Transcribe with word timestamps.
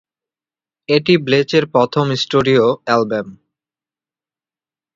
এটি 0.89 1.13
ব্লেচের 1.25 1.63
প্রথম 1.73 2.05
studio 2.15 2.63
album. 2.85 3.27